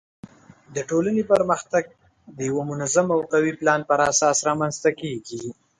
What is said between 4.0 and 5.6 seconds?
اساس رامنځته کیږي.